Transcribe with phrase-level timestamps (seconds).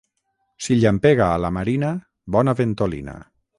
[0.67, 1.93] Si llampega a la marina,
[2.37, 3.19] bona ventolina.